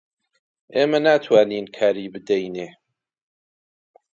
[0.75, 2.67] ئێمە ناتوانین کاری بدەینێ